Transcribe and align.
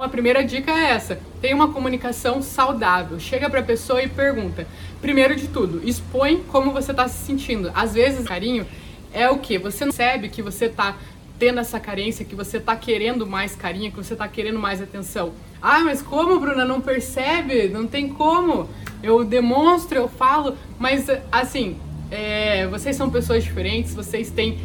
A 0.00 0.08
primeira 0.08 0.42
dica 0.42 0.72
é 0.72 0.92
essa: 0.92 1.20
tenha 1.42 1.54
uma 1.54 1.70
comunicação 1.74 2.40
saudável. 2.40 3.20
Chega 3.20 3.50
para 3.50 3.60
a 3.60 3.62
pessoa 3.62 4.02
e 4.02 4.08
pergunta. 4.08 4.66
Primeiro 4.98 5.36
de 5.36 5.46
tudo, 5.46 5.86
expõe 5.86 6.42
como 6.48 6.72
você 6.72 6.90
está 6.90 7.06
se 7.06 7.26
sentindo. 7.26 7.70
Às 7.74 7.92
vezes, 7.92 8.26
carinho 8.26 8.66
é 9.12 9.28
o 9.28 9.36
que 9.36 9.58
você 9.58 9.84
não 9.84 9.92
percebe 9.92 10.30
que 10.30 10.40
você 10.40 10.64
está 10.64 10.96
tendo 11.38 11.60
essa 11.60 11.78
carência, 11.78 12.24
que 12.24 12.34
você 12.34 12.56
está 12.56 12.74
querendo 12.76 13.26
mais 13.26 13.54
carinho, 13.54 13.90
que 13.90 13.98
você 13.98 14.14
está 14.14 14.26
querendo 14.26 14.58
mais 14.58 14.80
atenção. 14.80 15.34
Ah, 15.60 15.80
mas 15.80 16.00
como, 16.00 16.40
Bruna? 16.40 16.64
Não 16.64 16.80
percebe? 16.80 17.68
Não 17.68 17.86
tem 17.86 18.08
como. 18.08 18.70
Eu 19.02 19.22
demonstro, 19.22 19.98
eu 19.98 20.08
falo, 20.08 20.56
mas 20.78 21.08
assim, 21.30 21.78
é, 22.10 22.66
vocês 22.68 22.96
são 22.96 23.10
pessoas 23.10 23.44
diferentes, 23.44 23.94
vocês 23.94 24.30
têm 24.30 24.58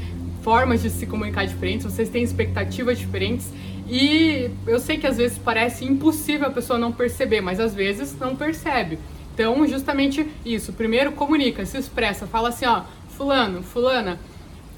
formas 0.45 0.83
de 0.83 0.91
se 0.91 1.07
comunicar 1.07 1.47
diferentes, 1.47 1.87
vocês 1.87 2.07
têm 2.07 2.21
expectativas 2.21 2.99
diferentes 2.99 3.51
e 3.89 4.51
eu 4.67 4.79
sei 4.79 4.95
que 4.95 5.07
às 5.07 5.17
vezes 5.17 5.39
parece 5.39 5.83
impossível 5.83 6.45
a 6.45 6.51
pessoa 6.51 6.77
não 6.77 6.91
perceber, 6.91 7.41
mas 7.41 7.59
às 7.59 7.73
vezes 7.73 8.15
não 8.19 8.35
percebe. 8.35 8.99
Então, 9.33 9.67
justamente 9.67 10.23
isso. 10.45 10.71
Primeiro, 10.71 11.13
comunica, 11.13 11.65
se 11.65 11.79
expressa, 11.79 12.27
fala 12.27 12.49
assim, 12.49 12.67
ó, 12.67 12.83
fulano, 13.09 13.63
fulana, 13.63 14.19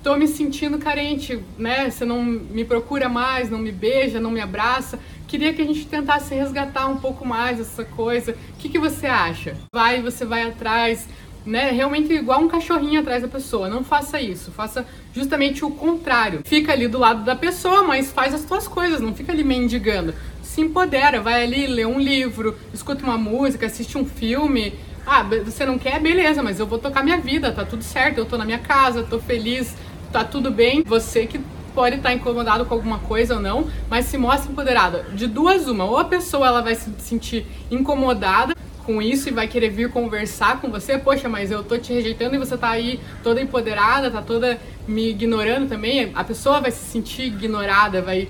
tô 0.02 0.16
me 0.16 0.26
sentindo 0.26 0.78
carente, 0.78 1.38
né? 1.58 1.90
Você 1.90 2.06
não 2.06 2.24
me 2.24 2.64
procura 2.64 3.10
mais, 3.10 3.50
não 3.50 3.60
me 3.60 3.74
beija, 3.74 4.22
não 4.22 4.32
me 4.32 4.40
abraça. 4.40 4.98
Queria 5.28 5.54
que 5.54 5.62
a 5.62 5.66
gente 5.66 5.86
tentasse 5.86 6.34
resgatar 6.34 6.88
um 6.88 6.96
pouco 6.96 7.28
mais 7.28 7.60
essa 7.60 7.84
coisa. 7.84 8.32
O 8.32 8.58
que, 8.58 8.70
que 8.70 8.80
você 8.80 9.06
acha? 9.06 9.58
Vai, 9.74 10.02
você 10.02 10.24
vai 10.24 10.44
atrás, 10.44 11.10
né, 11.48 11.72
realmente 11.72 12.14
igual 12.14 12.42
um 12.42 12.48
cachorrinho 12.48 13.00
atrás 13.00 13.22
da 13.22 13.28
pessoa. 13.28 13.70
Não 13.70 13.84
faça 13.84 14.20
isso, 14.20 14.52
faça 14.52 14.86
justamente 15.14 15.64
o 15.64 15.72
contrário. 15.72 16.42
Fica 16.44 16.74
ali 16.74 16.88
do 16.88 17.00
lado 17.00 17.24
da 17.24 17.36
pessoa, 17.36 17.84
mas 17.84 18.12
faz 18.12 18.34
as 18.34 18.44
tuas 18.44 18.68
coisas, 18.68 19.00
não 19.00 19.16
fica 19.16 19.32
ali 19.32 19.44
mendigando. 19.44 20.14
Se 20.44 20.62
empodera, 20.62 21.22
vai 21.22 21.44
ali 21.44 21.66
ler 21.66 21.88
um 21.88 22.00
livro, 22.00 22.58
escuta 22.74 23.04
uma 23.04 23.18
música, 23.18 23.66
assiste 23.66 23.98
um 23.98 24.06
filme. 24.06 24.74
Ah, 25.06 25.24
você 25.24 25.66
não 25.66 25.80
quer? 25.80 26.00
Beleza, 26.02 26.44
mas 26.44 26.60
eu 26.60 26.68
vou 26.68 26.78
tocar 26.78 27.04
minha 27.04 27.18
vida, 27.18 27.52
tá 27.52 27.64
tudo 27.64 27.84
certo, 27.84 28.18
eu 28.18 28.26
tô 28.26 28.38
na 28.38 28.44
minha 28.44 28.60
casa, 28.60 29.04
tô 29.04 29.20
feliz, 29.20 29.74
tá 30.12 30.24
tudo 30.24 30.52
bem. 30.52 30.84
Você 30.86 31.26
que 31.26 31.40
pode 31.74 31.98
estar 31.98 32.12
incomodado 32.12 32.66
com 32.66 32.74
alguma 32.74 32.98
coisa 32.98 33.36
ou 33.36 33.40
não, 33.40 33.68
mas 33.90 34.06
se 34.06 34.18
mostra 34.18 34.52
empoderada. 34.52 35.06
De 35.14 35.28
duas 35.28 35.68
uma, 35.68 35.86
ou 35.86 35.98
a 35.98 36.06
pessoa 36.06 36.48
ela 36.48 36.62
vai 36.62 36.76
se 36.76 36.92
sentir 36.98 37.46
incomodada 37.70 38.57
com 38.88 39.02
isso 39.02 39.28
e 39.28 39.34
vai 39.34 39.50
querer 39.50 39.70
vir 39.70 39.92
conversar 39.92 40.62
com 40.62 40.72
você, 40.72 40.98
poxa, 40.98 41.28
mas 41.28 41.52
eu 41.52 41.62
tô 41.62 41.78
te 41.78 41.92
rejeitando 41.92 42.36
e 42.36 42.38
você 42.40 42.58
tá 42.58 42.70
aí 42.70 43.02
toda 43.22 43.42
empoderada, 43.42 44.10
tá 44.10 44.22
toda 44.22 44.58
me 44.88 45.10
ignorando 45.10 45.68
também, 45.68 46.10
a 46.16 46.24
pessoa 46.24 46.62
vai 46.62 46.72
se 46.72 46.86
sentir 46.90 47.24
ignorada, 47.24 48.02
vai, 48.02 48.30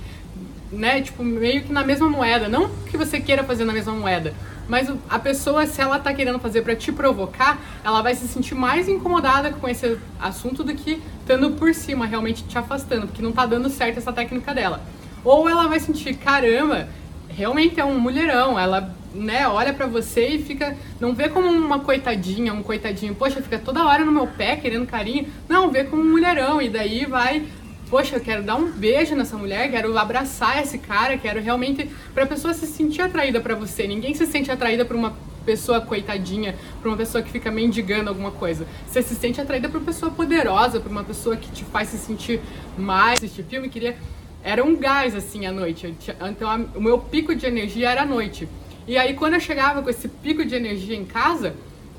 né, 0.72 1.00
tipo, 1.00 1.24
meio 1.24 1.62
que 1.62 1.72
na 1.72 1.84
mesma 1.84 2.10
moeda, 2.10 2.50
não 2.50 2.72
que 2.90 2.98
você 2.98 3.20
queira 3.20 3.44
fazer 3.44 3.66
na 3.66 3.72
mesma 3.72 3.94
moeda, 3.94 4.34
mas 4.68 4.92
a 5.08 5.20
pessoa, 5.20 5.68
se 5.68 5.80
ela 5.80 6.00
tá 6.00 6.12
querendo 6.12 6.40
fazer 6.40 6.64
para 6.64 6.76
te 6.76 6.92
provocar, 6.92 7.60
ela 7.84 8.02
vai 8.02 8.16
se 8.16 8.28
sentir 8.28 8.56
mais 8.56 8.90
incomodada 8.90 9.52
com 9.52 9.70
esse 9.70 9.96
assunto 10.20 10.64
do 10.64 10.74
que 10.74 11.00
estando 11.20 11.52
por 11.52 11.72
cima, 11.76 12.08
realmente 12.08 12.44
te 12.46 12.58
afastando, 12.58 13.06
porque 13.06 13.22
não 13.22 13.32
tá 13.32 13.46
dando 13.46 13.70
certo 13.70 14.00
essa 14.00 14.12
técnica 14.12 14.56
dela. 14.56 14.82
Ou 15.24 15.48
ela 15.48 15.68
vai 15.68 15.80
sentir, 15.80 16.16
caramba, 16.16 16.88
realmente 17.30 17.80
é 17.80 17.86
um 17.86 18.00
mulherão, 18.00 18.60
ela 18.60 18.97
né, 19.14 19.48
olha 19.48 19.74
para 19.74 19.88
você 19.88 20.28
e 20.28 20.44
fica, 20.44 20.76
não 21.00 21.14
vê 21.14 21.30
como 21.30 21.48
uma 21.48 21.80
coitadinha, 21.80 22.54
um 22.54 22.64
coitadinho, 22.64 23.16
poxa, 23.16 23.42
fica 23.42 23.58
toda 23.58 23.86
hora 23.86 24.04
no 24.04 24.12
meu 24.12 24.28
pé 24.28 24.56
querendo 24.56 24.86
carinho. 24.86 25.28
Não, 25.48 25.72
vê 25.72 25.84
como 25.84 26.02
um 26.02 26.10
mulherão 26.10 26.62
e 26.62 26.70
daí 26.70 27.06
vai, 27.06 27.46
poxa, 27.90 28.16
eu 28.16 28.22
quero 28.22 28.44
dar 28.44 28.56
um 28.56 28.72
beijo 28.72 29.16
nessa 29.16 29.38
mulher, 29.38 29.70
quero 29.72 29.98
abraçar 29.98 30.62
esse 30.62 30.78
cara, 30.78 31.18
quero 31.18 31.42
realmente 31.42 31.90
para 32.14 32.24
a 32.24 32.28
pessoa 32.28 32.54
se 32.54 32.68
sentir 32.68 33.02
atraída 33.02 33.40
para 33.40 33.56
você. 33.56 33.88
Ninguém 33.88 34.14
se 34.14 34.26
sente 34.26 34.52
atraída 34.52 34.86
por 34.86 34.96
uma 34.96 35.16
pessoa 35.46 35.80
coitadinha, 35.80 36.56
por 36.82 36.90
uma 36.90 36.98
pessoa 36.98 37.24
que 37.24 37.32
fica 37.32 37.50
mendigando 37.50 38.10
alguma 38.10 38.32
coisa. 38.32 38.68
Você 38.86 39.02
se 39.02 39.16
sente 39.16 39.40
atraída 39.40 39.70
por 39.70 39.78
uma 39.78 39.86
pessoa 39.86 40.12
poderosa, 40.12 40.80
por 40.80 40.92
uma 40.92 41.06
pessoa 41.06 41.38
que 41.38 41.50
te 41.50 41.64
faz 41.64 41.88
se 41.88 41.98
sentir 41.98 42.42
mais. 42.78 43.24
Este 43.24 43.42
filme 43.44 43.70
queria 43.70 43.96
era 44.44 44.64
um 44.64 44.76
gás 44.78 45.16
assim 45.16 45.46
à 45.46 45.52
noite. 45.52 45.94
Então 46.30 46.50
a, 46.50 46.56
o 46.76 46.82
meu 46.82 47.00
pico 47.00 47.34
de 47.36 47.46
energia 47.46 47.90
era 47.90 48.04
à 48.04 48.06
noite. 48.06 48.48
E 48.88 48.98
aí 48.98 49.14
quando 49.14 49.34
eu 49.34 49.40
chegava 49.40 49.84
com 49.84 49.90
esse 49.90 50.08
pico 50.08 50.46
de 50.46 50.56
energia 50.56 50.96
em 50.96 51.06
casa, 51.06 51.54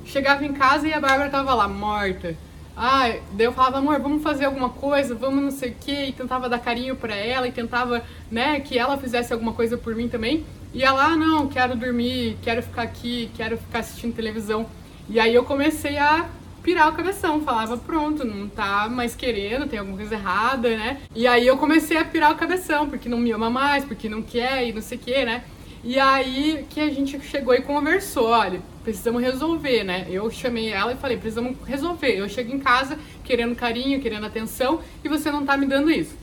chegava 0.06 0.44
em 0.44 0.54
casa 0.54 0.88
e 0.88 0.92
a 0.92 1.00
Bárbara 1.00 1.28
tava 1.28 1.52
lá 1.54 1.68
morta. 1.68 2.34
Ah, 2.74 3.12
daí 3.32 3.44
eu 3.44 3.52
falava, 3.52 3.78
amor, 3.78 3.98
vamos 3.98 4.22
fazer 4.22 4.44
alguma 4.44 4.70
coisa, 4.70 5.14
vamos 5.14 5.42
não 5.42 5.50
sei 5.50 5.70
o 5.70 5.74
quê, 5.78 6.06
e 6.06 6.12
tentava 6.12 6.48
dar 6.48 6.60
carinho 6.60 6.94
para 6.94 7.14
ela 7.14 7.46
e 7.48 7.52
tentava, 7.52 8.04
né, 8.30 8.60
que 8.60 8.78
ela 8.78 8.96
fizesse 8.96 9.32
alguma 9.32 9.52
coisa 9.52 9.76
por 9.76 9.96
mim 9.96 10.08
também. 10.08 10.46
E 10.72 10.84
ela, 10.84 11.06
ah, 11.06 11.16
não, 11.16 11.48
quero 11.48 11.76
dormir, 11.76 12.38
quero 12.40 12.62
ficar 12.62 12.82
aqui, 12.82 13.30
quero 13.36 13.58
ficar 13.58 13.80
assistindo 13.80 14.14
televisão. 14.14 14.64
E 15.08 15.18
aí 15.18 15.34
eu 15.34 15.44
comecei 15.44 15.98
a 15.98 16.26
pirar 16.62 16.88
o 16.88 16.92
cabeção, 16.92 17.40
falava, 17.40 17.76
pronto, 17.76 18.24
não 18.24 18.48
tá 18.48 18.88
mais 18.88 19.16
querendo, 19.16 19.66
tem 19.66 19.78
alguma 19.78 19.96
coisa 19.96 20.14
errada, 20.14 20.68
né? 20.68 21.00
E 21.14 21.26
aí 21.26 21.46
eu 21.46 21.56
comecei 21.56 21.96
a 21.96 22.04
pirar 22.04 22.30
o 22.32 22.36
cabeção, 22.36 22.88
porque 22.88 23.08
não 23.08 23.18
me 23.18 23.32
ama 23.32 23.50
mais, 23.50 23.84
porque 23.84 24.08
não 24.08 24.22
quer 24.22 24.68
e 24.68 24.72
não 24.72 24.82
sei 24.82 24.98
o 24.98 25.00
que, 25.00 25.24
né? 25.24 25.42
E 25.84 25.98
aí 25.98 26.66
que 26.68 26.80
a 26.80 26.90
gente 26.90 27.20
chegou 27.20 27.54
e 27.54 27.60
conversou, 27.60 28.26
olha, 28.26 28.60
precisamos 28.82 29.22
resolver, 29.22 29.84
né? 29.84 30.06
Eu 30.10 30.30
chamei 30.30 30.68
ela 30.68 30.92
e 30.92 30.96
falei, 30.96 31.16
precisamos 31.16 31.56
resolver. 31.64 32.18
Eu 32.18 32.28
chego 32.28 32.52
em 32.52 32.58
casa 32.58 32.98
querendo 33.22 33.54
carinho, 33.54 34.00
querendo 34.00 34.26
atenção, 34.26 34.80
e 35.04 35.08
você 35.08 35.30
não 35.30 35.44
tá 35.44 35.56
me 35.56 35.66
dando 35.66 35.90
isso. 35.90 36.16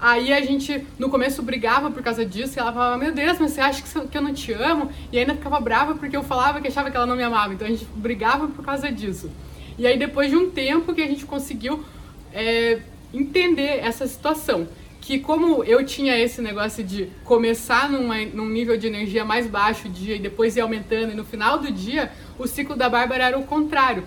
Aí 0.00 0.32
a 0.32 0.40
gente, 0.40 0.84
no 0.98 1.08
começo, 1.08 1.42
brigava 1.42 1.90
por 1.90 2.02
causa 2.02 2.26
disso, 2.26 2.58
e 2.58 2.60
ela 2.60 2.72
falava, 2.72 2.98
meu 2.98 3.12
Deus, 3.12 3.38
mas 3.38 3.52
você 3.52 3.60
acha 3.60 3.82
que 3.82 4.18
eu 4.18 4.22
não 4.22 4.34
te 4.34 4.52
amo? 4.52 4.90
E 5.12 5.18
ainda 5.18 5.34
ficava 5.34 5.60
brava 5.60 5.94
porque 5.94 6.16
eu 6.16 6.24
falava 6.24 6.60
que 6.60 6.66
achava 6.66 6.90
que 6.90 6.96
ela 6.96 7.06
não 7.06 7.14
me 7.14 7.22
amava. 7.22 7.54
Então 7.54 7.66
a 7.66 7.70
gente 7.70 7.84
brigava 7.94 8.48
por 8.48 8.64
causa 8.64 8.90
disso. 8.90 9.30
E 9.78 9.86
aí 9.86 9.98
depois 9.98 10.30
de 10.30 10.36
um 10.36 10.50
tempo 10.50 10.92
que 10.94 11.02
a 11.02 11.06
gente 11.06 11.24
conseguiu 11.24 11.84
é, 12.32 12.80
entender 13.14 13.78
essa 13.78 14.06
situação. 14.06 14.66
Que 15.02 15.18
como 15.18 15.64
eu 15.64 15.84
tinha 15.84 16.16
esse 16.16 16.40
negócio 16.40 16.84
de 16.84 17.08
começar 17.24 17.90
numa, 17.90 18.24
num 18.26 18.48
nível 18.48 18.76
de 18.76 18.86
energia 18.86 19.24
mais 19.24 19.48
baixo 19.48 19.88
o 19.88 19.90
dia 19.90 20.14
e 20.14 20.18
depois 20.20 20.56
ir 20.56 20.60
aumentando, 20.60 21.12
e 21.12 21.16
no 21.16 21.24
final 21.24 21.58
do 21.58 21.72
dia 21.72 22.12
o 22.38 22.46
ciclo 22.46 22.76
da 22.76 22.88
Bárbara 22.88 23.24
era 23.24 23.36
o 23.36 23.42
contrário. 23.42 24.04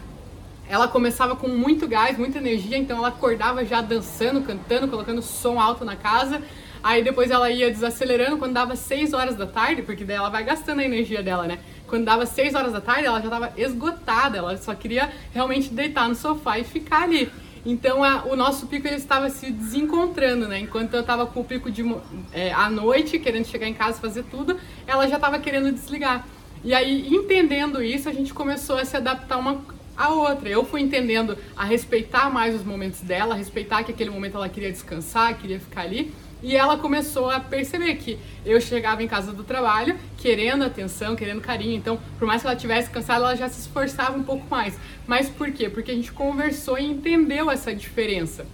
Ela 0.69 0.87
começava 0.87 1.35
com 1.35 1.49
muito 1.49 1.85
gás, 1.85 2.17
muita 2.17 2.37
energia, 2.37 2.77
então 2.77 2.97
ela 2.97 3.09
acordava 3.09 3.65
já 3.65 3.81
dançando, 3.81 4.41
cantando, 4.41 4.87
colocando 4.87 5.21
som 5.21 5.59
alto 5.59 5.83
na 5.83 5.97
casa. 5.97 6.41
Aí 6.81 7.03
depois 7.03 7.29
ela 7.29 7.51
ia 7.51 7.69
desacelerando 7.69 8.37
quando 8.37 8.53
dava 8.53 8.77
6 8.77 9.11
horas 9.11 9.35
da 9.35 9.45
tarde, 9.45 9.81
porque 9.81 10.05
daí 10.05 10.15
ela 10.15 10.29
vai 10.29 10.45
gastando 10.45 10.79
a 10.79 10.85
energia 10.85 11.21
dela, 11.21 11.45
né? 11.45 11.59
Quando 11.87 12.05
dava 12.05 12.25
6 12.25 12.55
horas 12.55 12.71
da 12.71 12.79
tarde, 12.79 13.05
ela 13.05 13.19
já 13.19 13.25
estava 13.25 13.51
esgotada, 13.57 14.37
ela 14.37 14.57
só 14.57 14.73
queria 14.73 15.11
realmente 15.33 15.73
deitar 15.73 16.07
no 16.07 16.15
sofá 16.15 16.57
e 16.57 16.63
ficar 16.63 17.03
ali. 17.03 17.29
Então 17.65 18.03
a, 18.03 18.25
o 18.25 18.35
nosso 18.35 18.67
pico 18.67 18.87
ele 18.87 18.97
estava 18.97 19.29
se 19.29 19.51
desencontrando, 19.51 20.47
né? 20.47 20.59
Enquanto 20.59 20.93
eu 20.93 21.01
estava 21.01 21.25
com 21.25 21.39
o 21.39 21.43
pico 21.43 21.71
de 21.71 21.83
é, 22.31 22.53
à 22.53 22.69
noite, 22.69 23.17
querendo 23.17 23.45
chegar 23.45 23.67
em 23.67 23.73
casa 23.73 23.99
fazer 23.99 24.23
tudo, 24.23 24.57
ela 24.85 25.07
já 25.07 25.15
estava 25.15 25.39
querendo 25.39 25.71
desligar. 25.71 26.27
E 26.63 26.73
aí, 26.73 27.07
entendendo 27.07 27.83
isso, 27.83 28.07
a 28.07 28.13
gente 28.13 28.33
começou 28.33 28.77
a 28.77 28.85
se 28.85 28.95
adaptar 28.95 29.37
uma 29.37 29.63
a 29.97 30.09
outra. 30.09 30.49
Eu 30.49 30.65
fui 30.65 30.81
entendendo 30.81 31.37
a 31.55 31.63
respeitar 31.63 32.29
mais 32.29 32.53
os 32.55 32.63
momentos 32.63 33.01
dela, 33.01 33.33
a 33.33 33.37
respeitar 33.37 33.83
que 33.83 33.91
aquele 33.91 34.09
momento 34.09 34.35
ela 34.35 34.49
queria 34.49 34.71
descansar, 34.71 35.37
queria 35.37 35.59
ficar 35.59 35.81
ali. 35.81 36.13
E 36.45 36.55
ela 36.55 36.77
começou 36.77 37.27
a 37.27 37.39
perceber 37.39 37.95
que 37.95 38.19
eu 38.45 38.61
chegava 38.61 39.01
em 39.01 39.07
casa 39.07 39.33
do 39.33 39.43
trabalho 39.43 39.97
querendo 40.15 40.63
atenção, 40.63 41.15
querendo 41.15 41.41
carinho. 41.41 41.75
Então, 41.75 41.99
por 42.19 42.27
mais 42.27 42.43
que 42.43 42.47
ela 42.47 42.55
tivesse 42.55 42.87
cansada, 42.91 43.25
ela 43.25 43.35
já 43.35 43.49
se 43.49 43.61
esforçava 43.61 44.15
um 44.15 44.21
pouco 44.21 44.45
mais. 44.47 44.77
Mas 45.07 45.27
por 45.27 45.51
quê? 45.51 45.67
Porque 45.67 45.89
a 45.89 45.95
gente 45.95 46.11
conversou 46.11 46.77
e 46.77 46.85
entendeu 46.85 47.49
essa 47.49 47.73
diferença. 47.73 48.45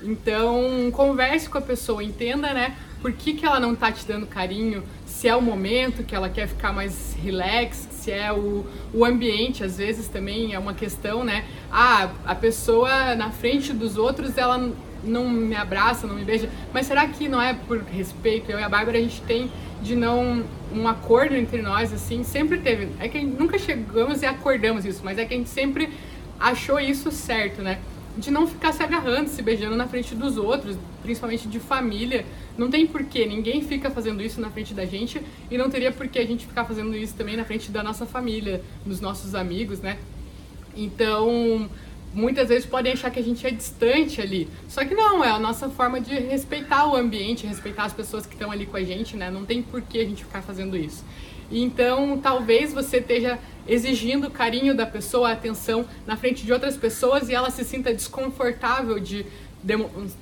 Então, 0.00 0.92
converse 0.92 1.48
com 1.48 1.58
a 1.58 1.60
pessoa, 1.60 2.04
entenda, 2.04 2.54
né, 2.54 2.76
por 3.02 3.12
que, 3.12 3.34
que 3.34 3.44
ela 3.44 3.58
não 3.58 3.74
tá 3.74 3.90
te 3.90 4.06
dando 4.06 4.26
carinho, 4.26 4.84
se 5.04 5.26
é 5.26 5.34
o 5.34 5.42
momento 5.42 6.04
que 6.04 6.14
ela 6.14 6.28
quer 6.28 6.46
ficar 6.46 6.72
mais 6.72 7.16
relax, 7.20 7.88
se 7.90 8.12
é 8.12 8.32
o, 8.32 8.64
o 8.94 9.04
ambiente, 9.04 9.64
às 9.64 9.76
vezes 9.76 10.06
também 10.06 10.54
é 10.54 10.58
uma 10.58 10.72
questão, 10.72 11.24
né? 11.24 11.44
Ah, 11.70 12.10
a 12.24 12.34
pessoa 12.34 13.14
na 13.16 13.30
frente 13.30 13.72
dos 13.72 13.96
outros, 13.96 14.38
ela 14.38 14.72
não 15.02 15.28
me 15.28 15.54
abraça, 15.54 16.06
não 16.06 16.14
me 16.14 16.24
beija, 16.24 16.48
mas 16.72 16.86
será 16.86 17.06
que 17.08 17.28
não 17.28 17.40
é 17.40 17.54
por 17.54 17.82
respeito? 17.82 18.50
Eu 18.50 18.58
e 18.58 18.62
a 18.62 18.68
Bárbara, 18.68 18.98
a 18.98 19.00
gente 19.00 19.22
tem 19.22 19.50
de 19.82 19.96
não 19.96 20.44
um 20.72 20.86
acordo 20.86 21.34
entre 21.34 21.62
nós, 21.62 21.92
assim, 21.92 22.22
sempre 22.22 22.58
teve. 22.58 22.88
É 22.98 23.08
que 23.08 23.20
nunca 23.22 23.58
chegamos 23.58 24.22
e 24.22 24.26
acordamos 24.26 24.84
isso, 24.84 25.00
mas 25.02 25.18
é 25.18 25.24
que 25.24 25.34
a 25.34 25.36
gente 25.36 25.50
sempre 25.50 25.90
achou 26.38 26.78
isso 26.78 27.10
certo, 27.10 27.62
né? 27.62 27.80
De 28.16 28.30
não 28.30 28.46
ficar 28.46 28.72
se 28.72 28.82
agarrando, 28.82 29.28
se 29.28 29.42
beijando 29.42 29.76
na 29.76 29.86
frente 29.86 30.14
dos 30.14 30.36
outros, 30.36 30.76
principalmente 31.02 31.48
de 31.48 31.58
família. 31.58 32.24
Não 32.58 32.70
tem 32.70 32.86
porquê, 32.86 33.24
ninguém 33.24 33.62
fica 33.62 33.90
fazendo 33.90 34.22
isso 34.22 34.40
na 34.40 34.50
frente 34.50 34.74
da 34.74 34.84
gente 34.84 35.20
e 35.50 35.56
não 35.56 35.70
teria 35.70 35.90
porquê 35.92 36.18
a 36.18 36.26
gente 36.26 36.46
ficar 36.46 36.64
fazendo 36.64 36.94
isso 36.96 37.14
também 37.14 37.36
na 37.36 37.44
frente 37.44 37.70
da 37.70 37.82
nossa 37.82 38.04
família, 38.04 38.62
dos 38.84 39.00
nossos 39.00 39.34
amigos, 39.34 39.80
né? 39.80 39.96
Então, 40.76 41.68
muitas 42.12 42.48
vezes 42.48 42.66
podem 42.66 42.92
achar 42.92 43.10
que 43.10 43.18
a 43.18 43.22
gente 43.22 43.46
é 43.46 43.50
distante 43.50 44.20
ali. 44.20 44.48
Só 44.68 44.84
que 44.84 44.94
não, 44.94 45.24
é 45.24 45.30
a 45.30 45.38
nossa 45.38 45.68
forma 45.68 46.00
de 46.00 46.14
respeitar 46.14 46.86
o 46.86 46.96
ambiente, 46.96 47.46
respeitar 47.46 47.84
as 47.84 47.92
pessoas 47.92 48.26
que 48.26 48.34
estão 48.34 48.50
ali 48.50 48.66
com 48.66 48.76
a 48.76 48.82
gente, 48.82 49.16
né? 49.16 49.30
Não 49.30 49.44
tem 49.44 49.62
por 49.62 49.80
que 49.82 49.98
a 50.00 50.04
gente 50.04 50.24
ficar 50.24 50.42
fazendo 50.42 50.76
isso. 50.76 51.04
Então, 51.50 52.18
talvez 52.18 52.72
você 52.72 52.98
esteja 52.98 53.38
exigindo 53.66 54.30
carinho 54.30 54.74
da 54.74 54.86
pessoa, 54.86 55.32
atenção 55.32 55.84
na 56.06 56.16
frente 56.16 56.44
de 56.44 56.52
outras 56.52 56.76
pessoas 56.76 57.28
e 57.28 57.34
ela 57.34 57.50
se 57.50 57.64
sinta 57.64 57.92
desconfortável 57.92 58.98
de 58.98 59.26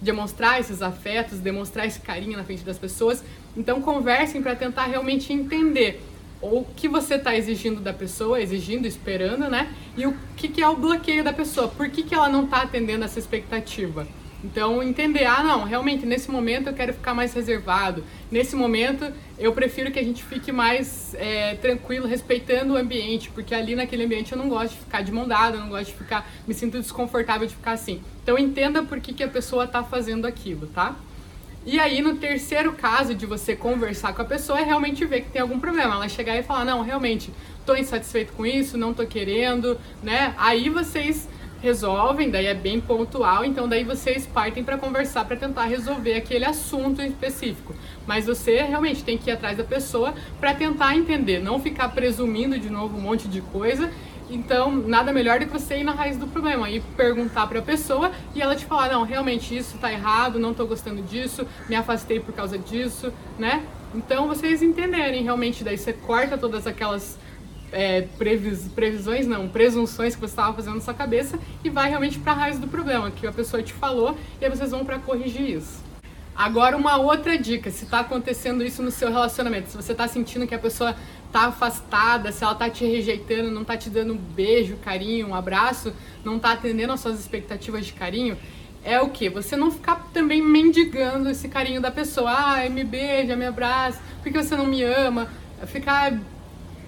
demonstrar 0.00 0.58
esses 0.58 0.82
afetos, 0.82 1.38
demonstrar 1.38 1.86
esse 1.86 2.00
carinho 2.00 2.36
na 2.36 2.44
frente 2.44 2.64
das 2.64 2.78
pessoas. 2.78 3.22
Então, 3.56 3.80
conversem 3.80 4.42
para 4.42 4.56
tentar 4.56 4.86
realmente 4.86 5.32
entender 5.32 6.02
o 6.40 6.64
que 6.76 6.88
você 6.88 7.14
está 7.14 7.36
exigindo 7.36 7.80
da 7.80 7.92
pessoa, 7.92 8.40
exigindo, 8.40 8.86
esperando, 8.86 9.48
né? 9.48 9.72
E 9.96 10.06
o 10.06 10.16
que, 10.36 10.48
que 10.48 10.62
é 10.62 10.68
o 10.68 10.76
bloqueio 10.76 11.24
da 11.24 11.32
pessoa, 11.32 11.68
por 11.68 11.88
que, 11.88 12.02
que 12.02 12.14
ela 12.14 12.28
não 12.28 12.44
está 12.44 12.62
atendendo 12.62 13.04
essa 13.04 13.18
expectativa. 13.18 14.06
Então, 14.42 14.80
entender, 14.80 15.24
ah, 15.24 15.42
não, 15.42 15.64
realmente 15.64 16.06
nesse 16.06 16.30
momento 16.30 16.68
eu 16.68 16.72
quero 16.72 16.92
ficar 16.92 17.12
mais 17.12 17.34
reservado. 17.34 18.04
Nesse 18.30 18.54
momento 18.54 19.12
eu 19.36 19.52
prefiro 19.52 19.90
que 19.90 19.98
a 19.98 20.04
gente 20.04 20.22
fique 20.22 20.52
mais 20.52 21.12
é, 21.14 21.56
tranquilo, 21.56 22.06
respeitando 22.06 22.74
o 22.74 22.76
ambiente, 22.76 23.30
porque 23.30 23.52
ali 23.52 23.74
naquele 23.74 24.04
ambiente 24.04 24.30
eu 24.30 24.38
não 24.38 24.48
gosto 24.48 24.74
de 24.74 24.78
ficar 24.78 25.02
de 25.02 25.10
mão 25.10 25.26
dada, 25.26 25.56
eu 25.56 25.60
não 25.60 25.68
gosto 25.68 25.86
de 25.86 25.98
ficar, 25.98 26.30
me 26.46 26.54
sinto 26.54 26.78
desconfortável 26.78 27.48
de 27.48 27.54
ficar 27.54 27.72
assim. 27.72 28.00
Então, 28.22 28.38
entenda 28.38 28.80
por 28.84 29.00
que, 29.00 29.12
que 29.12 29.24
a 29.24 29.28
pessoa 29.28 29.64
está 29.64 29.82
fazendo 29.82 30.24
aquilo, 30.24 30.68
tá? 30.68 30.94
E 31.66 31.78
aí, 31.78 32.00
no 32.00 32.16
terceiro 32.16 32.72
caso 32.72 33.14
de 33.14 33.26
você 33.26 33.54
conversar 33.54 34.14
com 34.14 34.22
a 34.22 34.24
pessoa, 34.24 34.60
é 34.60 34.64
realmente 34.64 35.04
ver 35.04 35.22
que 35.22 35.30
tem 35.30 35.42
algum 35.42 35.60
problema. 35.60 35.94
Ela 35.94 36.08
chegar 36.08 36.36
e 36.36 36.42
falar, 36.42 36.64
não, 36.64 36.82
realmente, 36.82 37.30
tô 37.66 37.74
insatisfeito 37.76 38.32
com 38.32 38.46
isso, 38.46 38.78
não 38.78 38.94
tô 38.94 39.04
querendo, 39.04 39.78
né? 40.02 40.34
Aí 40.38 40.70
vocês 40.70 41.28
resolvem, 41.60 42.30
daí 42.30 42.46
é 42.46 42.54
bem 42.54 42.80
pontual, 42.80 43.44
então 43.44 43.68
daí 43.68 43.82
vocês 43.82 44.26
partem 44.26 44.62
para 44.62 44.78
conversar 44.78 45.24
para 45.24 45.36
tentar 45.36 45.64
resolver 45.64 46.14
aquele 46.14 46.44
assunto 46.44 47.02
específico. 47.02 47.74
Mas 48.06 48.26
você 48.26 48.62
realmente 48.62 49.02
tem 49.02 49.18
que 49.18 49.28
ir 49.28 49.32
atrás 49.32 49.58
da 49.58 49.64
pessoa 49.64 50.14
para 50.40 50.54
tentar 50.54 50.96
entender, 50.96 51.40
não 51.40 51.60
ficar 51.60 51.88
presumindo 51.88 52.58
de 52.58 52.70
novo 52.70 52.96
um 52.96 53.00
monte 53.00 53.26
de 53.28 53.40
coisa. 53.40 53.90
Então, 54.30 54.70
nada 54.70 55.12
melhor 55.12 55.40
do 55.40 55.46
que 55.46 55.52
você 55.52 55.78
ir 55.78 55.84
na 55.84 55.92
raiz 55.92 56.16
do 56.16 56.26
problema 56.26 56.68
e 56.68 56.80
perguntar 56.80 57.46
para 57.46 57.60
a 57.60 57.62
pessoa 57.62 58.12
e 58.34 58.42
ela 58.42 58.54
te 58.54 58.66
falar: 58.66 58.90
"Não, 58.90 59.02
realmente 59.02 59.56
isso 59.56 59.76
está 59.76 59.90
errado, 59.90 60.38
não 60.38 60.50
estou 60.50 60.66
gostando 60.66 61.02
disso, 61.02 61.46
me 61.68 61.74
afastei 61.74 62.20
por 62.20 62.34
causa 62.34 62.58
disso", 62.58 63.12
né? 63.38 63.64
Então, 63.94 64.28
vocês 64.28 64.62
entenderem 64.62 65.22
realmente 65.22 65.64
daí 65.64 65.78
você 65.78 65.94
corta 65.94 66.36
todas 66.36 66.66
aquelas 66.66 67.18
é, 67.72 68.02
previs, 68.18 68.68
previsões, 68.68 69.26
não, 69.26 69.48
presunções 69.48 70.14
que 70.14 70.20
você 70.20 70.32
estava 70.32 70.54
fazendo 70.54 70.74
na 70.74 70.80
sua 70.80 70.94
cabeça 70.94 71.38
e 71.64 71.70
vai 71.70 71.88
realmente 71.88 72.18
para 72.18 72.32
a 72.32 72.34
raiz 72.34 72.58
do 72.58 72.68
problema, 72.68 73.10
que 73.10 73.26
a 73.26 73.32
pessoa 73.32 73.62
te 73.62 73.72
falou, 73.72 74.16
e 74.40 74.44
aí 74.44 74.50
vocês 74.50 74.70
vão 74.70 74.84
para 74.84 74.98
corrigir 74.98 75.56
isso. 75.56 75.87
Agora, 76.38 76.76
uma 76.76 76.96
outra 76.96 77.36
dica: 77.36 77.68
se 77.68 77.82
está 77.82 77.98
acontecendo 77.98 78.64
isso 78.64 78.80
no 78.80 78.92
seu 78.92 79.10
relacionamento, 79.10 79.70
se 79.70 79.76
você 79.76 79.90
está 79.90 80.06
sentindo 80.06 80.46
que 80.46 80.54
a 80.54 80.58
pessoa 80.58 80.94
está 81.26 81.46
afastada, 81.46 82.30
se 82.30 82.44
ela 82.44 82.52
está 82.52 82.70
te 82.70 82.84
rejeitando, 82.84 83.50
não 83.50 83.62
está 83.62 83.76
te 83.76 83.90
dando 83.90 84.14
um 84.14 84.16
beijo, 84.16 84.76
carinho, 84.76 85.26
um 85.26 85.34
abraço, 85.34 85.92
não 86.24 86.36
está 86.36 86.52
atendendo 86.52 86.92
às 86.92 87.00
suas 87.00 87.18
expectativas 87.18 87.84
de 87.84 87.92
carinho, 87.92 88.38
é 88.84 89.00
o 89.00 89.08
que? 89.08 89.28
Você 89.28 89.56
não 89.56 89.72
ficar 89.72 89.96
também 90.14 90.40
mendigando 90.40 91.28
esse 91.28 91.48
carinho 91.48 91.80
da 91.80 91.90
pessoa. 91.90 92.30
Ah, 92.30 92.70
me 92.70 92.84
beija, 92.84 93.34
me 93.34 93.44
abraça, 93.44 94.00
porque 94.22 94.40
você 94.40 94.54
não 94.54 94.66
me 94.66 94.84
ama? 94.84 95.28
Ficar 95.66 96.16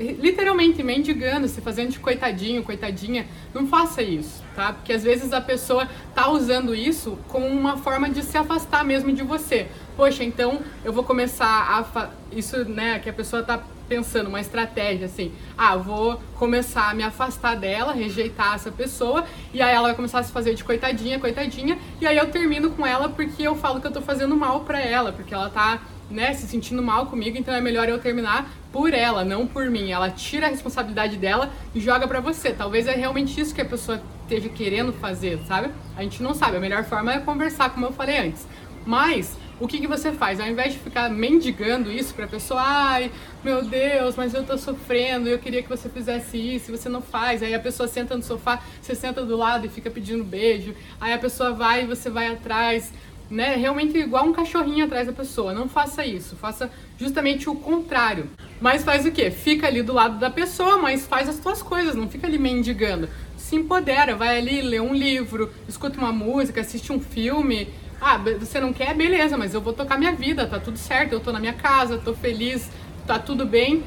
literalmente 0.00 0.82
mendigando, 0.82 1.46
se 1.46 1.60
fazendo 1.60 1.90
de 1.90 1.98
coitadinho, 1.98 2.62
coitadinha, 2.62 3.26
não 3.52 3.66
faça 3.66 4.02
isso, 4.02 4.42
tá? 4.56 4.72
Porque 4.72 4.92
às 4.92 5.02
vezes 5.02 5.32
a 5.32 5.40
pessoa 5.40 5.86
tá 6.14 6.30
usando 6.30 6.74
isso 6.74 7.18
como 7.28 7.46
uma 7.46 7.76
forma 7.76 8.08
de 8.08 8.22
se 8.22 8.36
afastar 8.38 8.82
mesmo 8.82 9.12
de 9.12 9.22
você. 9.22 9.68
Poxa, 9.96 10.24
então 10.24 10.60
eu 10.82 10.92
vou 10.92 11.04
começar 11.04 11.46
a 11.46 12.08
isso, 12.32 12.64
né, 12.64 12.98
que 12.98 13.10
a 13.10 13.12
pessoa 13.12 13.42
tá 13.42 13.62
pensando 13.88 14.28
uma 14.28 14.40
estratégia 14.40 15.06
assim, 15.06 15.32
ah, 15.58 15.76
vou 15.76 16.22
começar 16.36 16.90
a 16.90 16.94
me 16.94 17.02
afastar 17.02 17.56
dela, 17.56 17.92
rejeitar 17.92 18.54
essa 18.54 18.70
pessoa, 18.70 19.26
e 19.52 19.60
aí 19.60 19.74
ela 19.74 19.88
vai 19.88 19.96
começar 19.96 20.20
a 20.20 20.22
se 20.22 20.32
fazer 20.32 20.54
de 20.54 20.62
coitadinha, 20.62 21.18
coitadinha, 21.18 21.76
e 22.00 22.06
aí 22.06 22.16
eu 22.16 22.30
termino 22.30 22.70
com 22.70 22.86
ela 22.86 23.08
porque 23.08 23.42
eu 23.42 23.56
falo 23.56 23.80
que 23.80 23.86
eu 23.88 23.92
tô 23.92 24.00
fazendo 24.00 24.36
mal 24.36 24.60
para 24.60 24.80
ela, 24.80 25.12
porque 25.12 25.34
ela 25.34 25.50
tá 25.50 25.80
né, 26.08 26.32
se 26.34 26.46
sentindo 26.46 26.82
mal 26.82 27.06
comigo, 27.06 27.36
então 27.36 27.52
é 27.52 27.60
melhor 27.60 27.88
eu 27.88 27.98
terminar 27.98 28.50
por 28.72 28.94
ela, 28.94 29.24
não 29.24 29.46
por 29.46 29.68
mim. 29.70 29.90
Ela 29.90 30.10
tira 30.10 30.46
a 30.46 30.50
responsabilidade 30.50 31.16
dela 31.16 31.50
e 31.74 31.80
joga 31.80 32.06
para 32.06 32.20
você. 32.20 32.52
Talvez 32.52 32.86
é 32.86 32.94
realmente 32.94 33.40
isso 33.40 33.54
que 33.54 33.60
a 33.60 33.64
pessoa 33.64 34.00
esteja 34.22 34.48
querendo 34.48 34.92
fazer, 34.92 35.38
sabe? 35.46 35.70
A 35.96 36.02
gente 36.02 36.22
não 36.22 36.34
sabe. 36.34 36.56
A 36.56 36.60
melhor 36.60 36.84
forma 36.84 37.12
é 37.12 37.18
conversar, 37.18 37.70
como 37.70 37.86
eu 37.86 37.92
falei 37.92 38.18
antes. 38.18 38.46
Mas 38.86 39.36
o 39.60 39.68
que, 39.68 39.78
que 39.78 39.86
você 39.86 40.10
faz? 40.10 40.40
Ao 40.40 40.48
invés 40.48 40.72
de 40.72 40.78
ficar 40.78 41.10
mendigando 41.10 41.92
isso 41.92 42.14
pra 42.14 42.26
pessoa, 42.26 42.62
ai, 42.62 43.12
meu 43.44 43.62
Deus, 43.62 44.16
mas 44.16 44.32
eu 44.32 44.42
tô 44.42 44.56
sofrendo, 44.56 45.28
eu 45.28 45.38
queria 45.38 45.62
que 45.62 45.68
você 45.68 45.86
fizesse 45.86 46.38
isso, 46.38 46.70
e 46.70 46.78
você 46.78 46.88
não 46.88 47.02
faz. 47.02 47.42
Aí 47.42 47.54
a 47.54 47.60
pessoa 47.60 47.86
senta 47.86 48.16
no 48.16 48.22
sofá, 48.22 48.62
você 48.80 48.94
senta 48.94 49.22
do 49.22 49.36
lado 49.36 49.66
e 49.66 49.68
fica 49.68 49.90
pedindo 49.90 50.24
beijo. 50.24 50.74
Aí 50.98 51.12
a 51.12 51.18
pessoa 51.18 51.52
vai 51.52 51.82
e 51.82 51.86
você 51.86 52.08
vai 52.08 52.28
atrás 52.28 52.90
né, 53.30 53.54
realmente 53.54 53.96
igual 53.96 54.26
um 54.26 54.32
cachorrinho 54.32 54.84
atrás 54.84 55.06
da 55.06 55.12
pessoa. 55.12 55.54
Não 55.54 55.68
faça 55.68 56.04
isso, 56.04 56.34
faça 56.36 56.70
justamente 56.98 57.48
o 57.48 57.54
contrário. 57.54 58.28
Mas 58.60 58.82
faz 58.82 59.06
o 59.06 59.12
quê? 59.12 59.30
Fica 59.30 59.66
ali 59.66 59.82
do 59.82 59.92
lado 59.92 60.18
da 60.18 60.28
pessoa, 60.28 60.76
mas 60.78 61.06
faz 61.06 61.28
as 61.28 61.38
tuas 61.38 61.62
coisas, 61.62 61.94
não 61.94 62.08
fica 62.08 62.26
ali 62.26 62.38
mendigando. 62.38 63.08
Se 63.36 63.56
empodera, 63.56 64.16
vai 64.16 64.38
ali 64.38 64.60
ler 64.60 64.80
um 64.80 64.92
livro, 64.92 65.50
escuta 65.68 65.98
uma 65.98 66.12
música, 66.12 66.60
assiste 66.60 66.92
um 66.92 67.00
filme. 67.00 67.68
Ah, 68.00 68.18
você 68.18 68.60
não 68.60 68.72
quer? 68.72 68.94
Beleza, 68.94 69.36
mas 69.36 69.54
eu 69.54 69.60
vou 69.60 69.72
tocar 69.72 69.98
minha 69.98 70.12
vida, 70.12 70.46
tá 70.46 70.58
tudo 70.58 70.78
certo, 70.78 71.12
eu 71.12 71.20
tô 71.20 71.30
na 71.32 71.38
minha 71.38 71.52
casa, 71.52 71.98
tô 71.98 72.14
feliz, 72.14 72.70
tá 73.06 73.18
tudo 73.18 73.46
bem, 73.46 73.82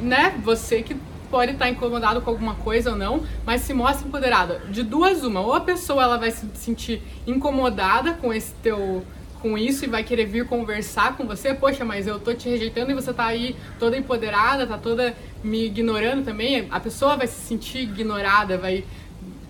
né? 0.00 0.34
Você 0.42 0.82
que 0.82 0.96
pode 1.30 1.52
estar 1.52 1.68
incomodado 1.68 2.20
com 2.20 2.30
alguma 2.30 2.54
coisa 2.54 2.90
ou 2.90 2.96
não, 2.96 3.22
mas 3.44 3.62
se 3.62 3.74
mostra 3.74 4.06
empoderada. 4.06 4.60
De 4.70 4.82
duas 4.82 5.22
uma, 5.22 5.40
ou 5.40 5.54
a 5.54 5.60
pessoa 5.60 6.02
ela 6.02 6.18
vai 6.18 6.30
se 6.30 6.46
sentir 6.54 7.02
incomodada 7.26 8.14
com 8.14 8.32
esse 8.32 8.52
teu 8.62 9.04
com 9.40 9.56
isso 9.56 9.84
e 9.84 9.88
vai 9.88 10.02
querer 10.02 10.26
vir 10.26 10.46
conversar 10.46 11.16
com 11.16 11.24
você, 11.24 11.54
poxa, 11.54 11.84
mas 11.84 12.06
eu 12.06 12.18
tô 12.18 12.34
te 12.34 12.48
rejeitando 12.48 12.90
e 12.90 12.94
você 12.94 13.12
tá 13.12 13.26
aí 13.26 13.54
toda 13.78 13.96
empoderada, 13.96 14.66
tá 14.66 14.76
toda 14.76 15.14
me 15.42 15.66
ignorando 15.66 16.24
também, 16.24 16.66
a 16.70 16.80
pessoa 16.80 17.16
vai 17.16 17.28
se 17.28 17.46
sentir 17.46 17.82
ignorada, 17.82 18.58
vai, 18.58 18.84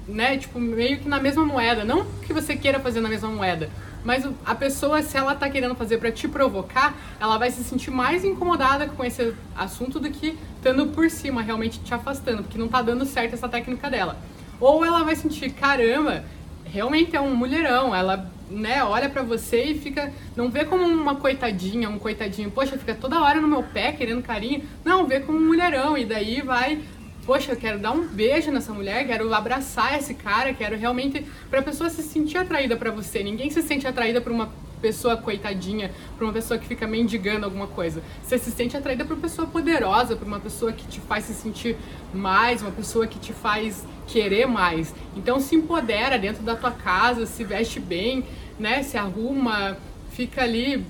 né, 0.06 0.36
tipo, 0.36 0.60
meio 0.60 0.98
que 0.98 1.08
na 1.08 1.18
mesma 1.18 1.42
moeda, 1.44 1.84
não 1.84 2.04
que 2.26 2.34
você 2.34 2.54
queira 2.54 2.78
fazer 2.78 3.00
na 3.00 3.08
mesma 3.08 3.30
moeda, 3.30 3.70
mas 4.04 4.26
a 4.44 4.54
pessoa, 4.54 5.02
se 5.02 5.16
ela 5.16 5.34
tá 5.34 5.50
querendo 5.50 5.74
fazer 5.74 5.98
para 5.98 6.12
te 6.12 6.28
provocar, 6.28 6.96
ela 7.20 7.36
vai 7.36 7.50
se 7.50 7.64
sentir 7.64 7.90
mais 7.90 8.24
incomodada 8.24 8.86
com 8.86 9.04
esse 9.04 9.34
assunto 9.56 9.98
do 9.98 10.10
que 10.10 10.38
estando 10.58 10.88
por 10.88 11.08
cima, 11.08 11.40
realmente 11.40 11.80
te 11.80 11.94
afastando, 11.94 12.42
porque 12.42 12.58
não 12.58 12.68
tá 12.68 12.82
dando 12.82 13.06
certo 13.06 13.34
essa 13.34 13.48
técnica 13.48 13.88
dela. 13.88 14.18
Ou 14.60 14.84
ela 14.84 15.04
vai 15.04 15.16
sentir, 15.16 15.50
caramba, 15.50 16.24
realmente 16.64 17.16
é 17.16 17.20
um 17.20 17.34
mulherão, 17.34 17.94
ela 17.94 18.30
né, 18.50 18.82
olha 18.82 19.08
para 19.08 19.22
você 19.22 19.62
e 19.64 19.78
fica, 19.78 20.12
não 20.36 20.50
vê 20.50 20.64
como 20.64 20.82
uma 20.84 21.14
coitadinha, 21.14 21.88
um 21.88 21.98
coitadinho, 21.98 22.50
poxa, 22.50 22.76
fica 22.76 22.94
toda 22.94 23.20
hora 23.20 23.40
no 23.40 23.48
meu 23.48 23.62
pé 23.62 23.92
querendo 23.92 24.22
carinho. 24.22 24.62
Não, 24.84 25.06
vê 25.06 25.20
como 25.20 25.38
um 25.38 25.46
mulherão 25.46 25.96
e 25.96 26.04
daí 26.04 26.42
vai 26.42 26.82
poxa, 27.28 27.52
eu 27.52 27.56
quero 27.56 27.78
dar 27.78 27.90
um 27.90 28.06
beijo 28.06 28.50
nessa 28.50 28.72
mulher, 28.72 29.06
quero 29.06 29.34
abraçar 29.34 29.98
esse 29.98 30.14
cara, 30.14 30.54
quero 30.54 30.78
realmente 30.78 31.26
para 31.50 31.60
a 31.60 31.62
pessoa 31.62 31.90
se 31.90 32.02
sentir 32.02 32.38
atraída 32.38 32.74
para 32.74 32.90
você. 32.90 33.22
Ninguém 33.22 33.50
se 33.50 33.60
sente 33.60 33.86
atraída 33.86 34.18
por 34.18 34.32
uma 34.32 34.50
pessoa 34.78 35.16
coitadinha, 35.16 35.90
por 36.16 36.24
uma 36.24 36.32
pessoa 36.32 36.58
que 36.58 36.66
fica 36.66 36.86
mendigando 36.86 37.44
alguma 37.44 37.66
coisa. 37.66 38.02
Você 38.22 38.38
se 38.38 38.50
sente 38.50 38.76
atraída 38.76 39.04
por 39.04 39.14
uma 39.14 39.22
pessoa 39.22 39.46
poderosa, 39.46 40.16
por 40.16 40.26
uma 40.26 40.40
pessoa 40.40 40.72
que 40.72 40.86
te 40.86 41.00
faz 41.00 41.24
se 41.24 41.34
sentir 41.34 41.76
mais, 42.12 42.62
uma 42.62 42.70
pessoa 42.70 43.06
que 43.06 43.18
te 43.18 43.32
faz 43.32 43.84
querer 44.06 44.46
mais. 44.46 44.94
Então 45.16 45.40
se 45.40 45.54
empodera 45.54 46.18
dentro 46.18 46.42
da 46.42 46.56
tua 46.56 46.70
casa, 46.70 47.26
se 47.26 47.44
veste 47.44 47.78
bem, 47.78 48.24
né? 48.58 48.82
Se 48.82 48.96
arruma, 48.96 49.76
fica 50.10 50.42
ali 50.42 50.84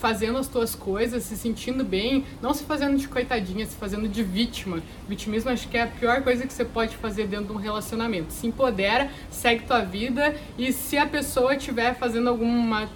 fazendo 0.00 0.38
as 0.38 0.46
tuas 0.46 0.74
coisas, 0.74 1.22
se 1.24 1.36
sentindo 1.36 1.84
bem, 1.84 2.24
não 2.40 2.54
se 2.54 2.64
fazendo 2.64 2.96
de 2.96 3.08
coitadinha, 3.08 3.66
se 3.66 3.76
fazendo 3.76 4.08
de 4.08 4.22
vítima. 4.22 4.82
Vitimismo 5.08 5.50
acho 5.50 5.68
que 5.68 5.76
é 5.76 5.82
a 5.82 5.86
pior 5.86 6.22
coisa 6.22 6.46
que 6.46 6.52
você 6.52 6.64
pode 6.64 6.96
fazer 6.96 7.26
dentro 7.26 7.46
de 7.46 7.52
um 7.52 7.56
relacionamento. 7.56 8.32
Se 8.32 8.46
empodera, 8.46 9.10
segue 9.30 9.64
tua 9.64 9.80
vida 9.80 10.34
e 10.56 10.72
se 10.72 10.96
a 10.96 11.06
pessoa 11.06 11.54
estiver 11.54 11.94
fazendo 11.94 12.28
alguma 12.28 12.88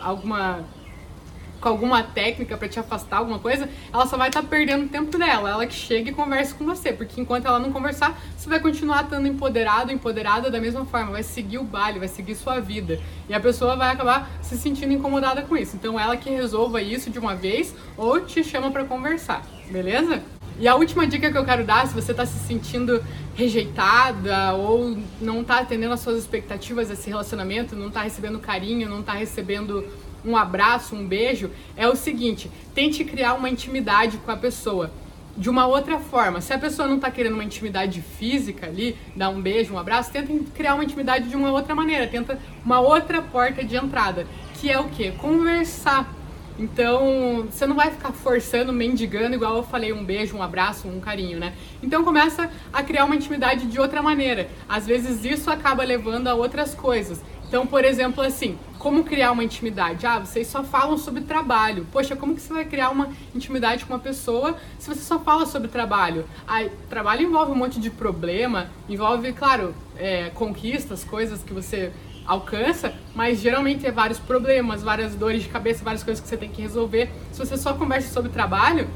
alguma 0.00 0.64
com 1.66 1.70
alguma 1.70 2.00
técnica 2.00 2.56
para 2.56 2.68
te 2.68 2.78
afastar, 2.78 3.16
alguma 3.16 3.40
coisa, 3.40 3.68
ela 3.92 4.06
só 4.06 4.16
vai 4.16 4.28
estar 4.28 4.42
tá 4.42 4.48
perdendo 4.48 4.88
tempo 4.88 5.18
dela. 5.18 5.50
Ela 5.50 5.66
que 5.66 5.74
chega 5.74 6.10
e 6.10 6.14
conversa 6.14 6.54
com 6.54 6.64
você, 6.64 6.92
porque 6.92 7.20
enquanto 7.20 7.46
ela 7.46 7.58
não 7.58 7.72
conversar, 7.72 8.16
você 8.36 8.48
vai 8.48 8.60
continuar 8.60 9.02
estando 9.02 9.26
empoderado, 9.26 9.90
empoderada 9.90 10.48
da 10.48 10.60
mesma 10.60 10.84
forma, 10.86 11.10
vai 11.10 11.24
seguir 11.24 11.58
o 11.58 11.64
baile, 11.64 11.98
vai 11.98 12.06
seguir 12.06 12.36
sua 12.36 12.60
vida. 12.60 13.00
E 13.28 13.34
a 13.34 13.40
pessoa 13.40 13.74
vai 13.74 13.92
acabar 13.92 14.30
se 14.40 14.56
sentindo 14.56 14.92
incomodada 14.92 15.42
com 15.42 15.56
isso. 15.56 15.74
Então 15.74 15.98
ela 15.98 16.16
que 16.16 16.30
resolva 16.30 16.80
isso 16.80 17.10
de 17.10 17.18
uma 17.18 17.34
vez 17.34 17.74
ou 17.96 18.20
te 18.20 18.44
chama 18.44 18.70
para 18.70 18.84
conversar, 18.84 19.42
beleza? 19.68 20.22
E 20.58 20.66
a 20.66 20.74
última 20.74 21.06
dica 21.06 21.30
que 21.30 21.36
eu 21.36 21.44
quero 21.44 21.64
dar, 21.64 21.86
se 21.86 21.92
você 21.92 22.12
está 22.12 22.24
se 22.24 22.38
sentindo 22.46 23.04
rejeitada 23.34 24.54
ou 24.54 24.96
não 25.20 25.42
está 25.42 25.58
atendendo 25.58 25.92
às 25.92 26.00
suas 26.00 26.16
expectativas 26.16 26.88
desse 26.88 27.10
relacionamento, 27.10 27.76
não 27.76 27.88
está 27.88 28.00
recebendo 28.00 28.38
carinho, 28.38 28.88
não 28.88 29.00
está 29.00 29.12
recebendo 29.12 29.84
um 30.26 30.36
abraço, 30.36 30.94
um 30.94 31.06
beijo, 31.06 31.50
é 31.76 31.88
o 31.88 31.94
seguinte: 31.94 32.50
tente 32.74 33.04
criar 33.04 33.34
uma 33.34 33.48
intimidade 33.48 34.18
com 34.18 34.30
a 34.30 34.36
pessoa 34.36 34.90
de 35.36 35.50
uma 35.50 35.66
outra 35.66 35.98
forma. 35.98 36.40
Se 36.40 36.52
a 36.52 36.58
pessoa 36.58 36.88
não 36.88 36.96
está 36.96 37.10
querendo 37.10 37.34
uma 37.34 37.44
intimidade 37.44 38.00
física 38.00 38.66
ali, 38.66 38.96
dar 39.14 39.28
um 39.28 39.40
beijo, 39.40 39.74
um 39.74 39.78
abraço, 39.78 40.10
tenta 40.10 40.32
criar 40.54 40.74
uma 40.74 40.84
intimidade 40.84 41.28
de 41.28 41.36
uma 41.36 41.50
outra 41.50 41.74
maneira, 41.74 42.06
tenta 42.06 42.38
uma 42.64 42.80
outra 42.80 43.20
porta 43.20 43.62
de 43.62 43.76
entrada, 43.76 44.26
que 44.54 44.70
é 44.70 44.78
o 44.78 44.88
que? 44.88 45.12
Conversar. 45.12 46.10
Então, 46.58 47.46
você 47.50 47.66
não 47.66 47.76
vai 47.76 47.90
ficar 47.90 48.12
forçando, 48.12 48.72
mendigando, 48.72 49.34
igual 49.34 49.56
eu 49.56 49.62
falei, 49.62 49.92
um 49.92 50.02
beijo, 50.02 50.34
um 50.34 50.42
abraço, 50.42 50.88
um 50.88 51.00
carinho, 51.00 51.38
né? 51.38 51.52
Então 51.82 52.02
começa 52.02 52.50
a 52.72 52.82
criar 52.82 53.04
uma 53.04 53.14
intimidade 53.14 53.66
de 53.66 53.78
outra 53.78 54.00
maneira. 54.00 54.48
Às 54.66 54.86
vezes 54.86 55.22
isso 55.22 55.50
acaba 55.50 55.84
levando 55.84 56.28
a 56.28 56.34
outras 56.34 56.74
coisas. 56.74 57.22
Então, 57.48 57.66
por 57.66 57.84
exemplo, 57.84 58.22
assim, 58.22 58.58
como 58.78 59.04
criar 59.04 59.30
uma 59.32 59.44
intimidade? 59.44 60.04
Ah, 60.04 60.18
vocês 60.18 60.46
só 60.48 60.64
falam 60.64 60.98
sobre 60.98 61.22
trabalho. 61.22 61.86
Poxa, 61.92 62.16
como 62.16 62.34
que 62.34 62.40
você 62.40 62.52
vai 62.52 62.64
criar 62.64 62.90
uma 62.90 63.08
intimidade 63.34 63.84
com 63.84 63.92
uma 63.92 64.00
pessoa 64.00 64.56
se 64.78 64.88
você 64.88 65.00
só 65.00 65.18
fala 65.20 65.46
sobre 65.46 65.68
trabalho? 65.68 66.24
Ah, 66.46 66.64
trabalho 66.88 67.22
envolve 67.22 67.52
um 67.52 67.56
monte 67.56 67.80
de 67.80 67.90
problema, 67.90 68.68
envolve, 68.88 69.32
claro, 69.32 69.74
é, 69.96 70.30
conquistas, 70.30 71.04
coisas 71.04 71.42
que 71.42 71.52
você 71.52 71.92
alcança, 72.26 72.92
mas 73.14 73.40
geralmente 73.40 73.86
é 73.86 73.92
vários 73.92 74.18
problemas, 74.18 74.82
várias 74.82 75.14
dores 75.14 75.44
de 75.44 75.48
cabeça, 75.48 75.84
várias 75.84 76.02
coisas 76.02 76.20
que 76.20 76.28
você 76.28 76.36
tem 76.36 76.50
que 76.50 76.60
resolver. 76.60 77.08
Se 77.32 77.38
você 77.38 77.56
só 77.56 77.74
conversa 77.74 78.12
sobre 78.12 78.30
trabalho, 78.30 78.88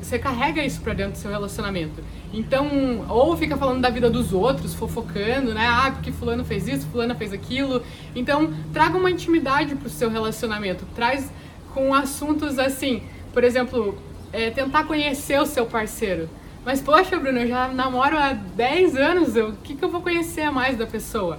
você 0.00 0.18
carrega 0.18 0.64
isso 0.64 0.80
para 0.80 0.92
dentro 0.92 1.12
do 1.12 1.18
seu 1.18 1.30
relacionamento. 1.30 2.02
Então, 2.32 3.04
ou 3.08 3.36
fica 3.36 3.56
falando 3.56 3.80
da 3.80 3.90
vida 3.90 4.10
dos 4.10 4.32
outros, 4.32 4.74
fofocando, 4.74 5.54
né? 5.54 5.66
Ah, 5.66 5.90
porque 5.92 6.12
fulano 6.12 6.44
fez 6.44 6.66
isso, 6.68 6.86
fulana 6.88 7.14
fez 7.14 7.32
aquilo. 7.32 7.82
Então, 8.14 8.52
traga 8.72 8.98
uma 8.98 9.10
intimidade 9.10 9.74
pro 9.74 9.88
seu 9.88 10.10
relacionamento. 10.10 10.84
Traz 10.94 11.30
com 11.72 11.94
assuntos 11.94 12.58
assim, 12.58 13.02
por 13.32 13.44
exemplo, 13.44 13.96
é, 14.32 14.50
tentar 14.50 14.84
conhecer 14.84 15.40
o 15.40 15.46
seu 15.46 15.66
parceiro. 15.66 16.28
Mas, 16.64 16.80
poxa, 16.80 17.18
Bruno, 17.18 17.40
eu 17.40 17.48
já 17.48 17.68
namoro 17.68 18.16
há 18.16 18.32
10 18.32 18.96
anos, 18.96 19.36
o 19.36 19.52
que, 19.62 19.74
que 19.74 19.84
eu 19.84 19.90
vou 19.90 20.00
conhecer 20.00 20.50
mais 20.50 20.78
da 20.78 20.86
pessoa? 20.86 21.38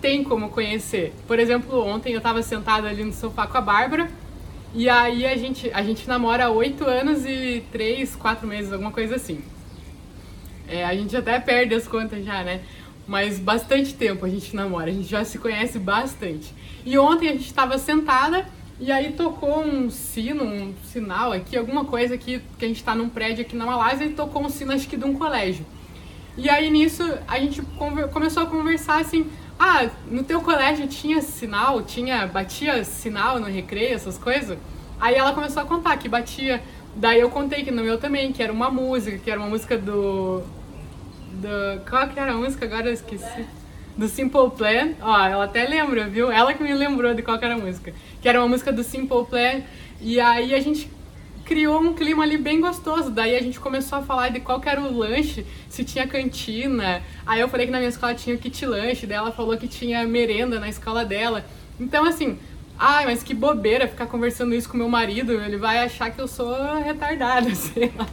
Tem 0.00 0.24
como 0.24 0.48
conhecer. 0.48 1.12
Por 1.26 1.38
exemplo, 1.38 1.86
ontem 1.86 2.12
eu 2.12 2.18
estava 2.18 2.42
sentada 2.42 2.88
ali 2.88 3.04
no 3.04 3.12
sofá 3.12 3.46
com 3.46 3.58
a 3.58 3.60
Bárbara, 3.60 4.10
e 4.74 4.88
aí 4.88 5.26
a 5.26 5.36
gente, 5.36 5.70
a 5.72 5.82
gente 5.82 6.06
namora 6.06 6.46
há 6.46 6.50
8 6.50 6.84
anos 6.84 7.24
e 7.26 7.62
3, 7.72 8.14
4 8.16 8.46
meses, 8.46 8.72
alguma 8.72 8.92
coisa 8.92 9.16
assim. 9.16 9.42
É, 10.68 10.84
a 10.84 10.94
gente 10.94 11.16
até 11.16 11.40
perde 11.40 11.74
as 11.74 11.88
contas 11.88 12.24
já, 12.24 12.44
né? 12.44 12.60
Mas 13.06 13.40
bastante 13.40 13.94
tempo 13.94 14.24
a 14.24 14.28
gente 14.28 14.54
namora, 14.54 14.90
a 14.90 14.92
gente 14.92 15.08
já 15.08 15.24
se 15.24 15.38
conhece 15.38 15.78
bastante. 15.78 16.54
E 16.86 16.96
ontem 16.96 17.28
a 17.28 17.32
gente 17.32 17.46
estava 17.46 17.76
sentada 17.78 18.46
e 18.78 18.92
aí 18.92 19.12
tocou 19.12 19.60
um 19.60 19.90
sino, 19.90 20.44
um 20.44 20.72
sinal 20.84 21.32
aqui, 21.32 21.56
alguma 21.56 21.84
coisa 21.84 22.14
aqui, 22.14 22.40
que 22.56 22.64
a 22.64 22.68
gente 22.68 22.78
está 22.78 22.94
num 22.94 23.08
prédio 23.08 23.44
aqui 23.44 23.56
na 23.56 23.66
Malásia 23.66 24.04
e 24.04 24.10
tocou 24.10 24.42
um 24.42 24.48
sino 24.48 24.72
acho 24.72 24.88
que 24.88 24.96
de 24.96 25.04
um 25.04 25.14
colégio. 25.14 25.66
E 26.36 26.48
aí 26.48 26.70
nisso 26.70 27.02
a 27.26 27.38
gente 27.40 27.60
começou 28.12 28.44
a 28.44 28.46
conversar 28.46 29.00
assim, 29.00 29.26
ah, 29.60 29.90
no 30.10 30.24
teu 30.24 30.40
colégio 30.40 30.88
tinha 30.88 31.20
sinal, 31.20 31.82
tinha, 31.82 32.26
batia 32.26 32.82
sinal 32.82 33.38
no 33.38 33.46
recreio, 33.46 33.94
essas 33.94 34.16
coisas? 34.16 34.58
Aí 34.98 35.14
ela 35.14 35.34
começou 35.34 35.62
a 35.62 35.66
contar 35.66 35.98
que 35.98 36.08
batia. 36.08 36.62
Daí 36.96 37.20
eu 37.20 37.28
contei 37.28 37.62
que 37.62 37.70
no 37.70 37.84
meu 37.84 37.98
também, 37.98 38.32
que 38.32 38.42
era 38.42 38.52
uma 38.52 38.70
música, 38.70 39.18
que 39.18 39.30
era 39.30 39.38
uma 39.38 39.48
música 39.48 39.76
do 39.76 40.42
do. 41.32 41.84
Qual 41.88 42.08
que 42.08 42.18
era 42.18 42.32
a 42.32 42.36
música? 42.36 42.64
Agora 42.64 42.88
eu 42.88 42.94
esqueci. 42.94 43.46
Do 43.96 44.08
Simple 44.08 44.50
Plan. 44.56 44.94
Ó, 45.02 45.26
ela 45.26 45.44
até 45.44 45.66
lembra, 45.66 46.08
viu? 46.08 46.30
Ela 46.30 46.54
que 46.54 46.62
me 46.62 46.72
lembrou 46.72 47.12
de 47.12 47.22
qual 47.22 47.38
que 47.38 47.44
era 47.44 47.54
a 47.54 47.58
música. 47.58 47.92
Que 48.22 48.28
era 48.28 48.40
uma 48.40 48.48
música 48.48 48.72
do 48.72 48.82
Simple 48.82 49.26
Plan. 49.26 49.60
E 50.00 50.18
aí 50.18 50.54
a 50.54 50.60
gente 50.60 50.90
criou 51.50 51.80
um 51.80 51.92
clima 51.92 52.22
ali 52.22 52.38
bem 52.38 52.60
gostoso. 52.60 53.10
Daí 53.10 53.34
a 53.34 53.42
gente 53.42 53.58
começou 53.58 53.98
a 53.98 54.02
falar 54.02 54.28
de 54.28 54.38
qual 54.38 54.62
era 54.64 54.80
o 54.80 54.96
lanche, 54.96 55.44
se 55.68 55.82
tinha 55.82 56.06
cantina. 56.06 57.02
Aí 57.26 57.40
eu 57.40 57.48
falei 57.48 57.66
que 57.66 57.72
na 57.72 57.78
minha 57.78 57.88
escola 57.88 58.14
tinha 58.14 58.36
kit 58.36 58.64
lanche, 58.64 59.04
daí 59.04 59.18
ela 59.18 59.32
falou 59.32 59.56
que 59.56 59.66
tinha 59.66 60.06
merenda 60.06 60.60
na 60.60 60.68
escola 60.68 61.04
dela. 61.04 61.44
Então, 61.80 62.04
assim, 62.04 62.38
ai, 62.78 63.04
mas 63.04 63.24
que 63.24 63.34
bobeira 63.34 63.88
ficar 63.88 64.06
conversando 64.06 64.54
isso 64.54 64.68
com 64.68 64.76
meu 64.76 64.88
marido, 64.88 65.32
ele 65.32 65.56
vai 65.56 65.78
achar 65.78 66.12
que 66.12 66.20
eu 66.20 66.28
sou 66.28 66.54
retardada, 66.84 67.50
sei 67.56 67.92
lá. 67.98 68.06